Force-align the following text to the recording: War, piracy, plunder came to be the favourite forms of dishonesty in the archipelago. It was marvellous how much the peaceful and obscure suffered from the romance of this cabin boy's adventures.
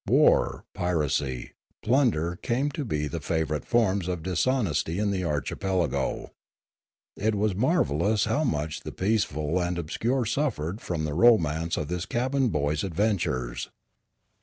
War, 0.07 0.65
piracy, 0.73 1.51
plunder 1.83 2.35
came 2.35 2.71
to 2.71 2.83
be 2.83 3.07
the 3.07 3.19
favourite 3.19 3.63
forms 3.63 4.07
of 4.07 4.23
dishonesty 4.23 4.97
in 4.97 5.11
the 5.11 5.23
archipelago. 5.23 6.31
It 7.15 7.35
was 7.35 7.53
marvellous 7.53 8.25
how 8.25 8.43
much 8.43 8.81
the 8.81 8.91
peaceful 8.91 9.59
and 9.59 9.77
obscure 9.77 10.25
suffered 10.25 10.81
from 10.81 11.03
the 11.03 11.13
romance 11.13 11.77
of 11.77 11.87
this 11.87 12.07
cabin 12.07 12.49
boy's 12.49 12.83
adventures. 12.83 13.69